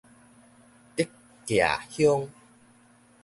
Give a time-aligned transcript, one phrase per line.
[0.95, 1.11] 竹
[1.59, 1.63] 崎
[2.07, 2.27] 鄉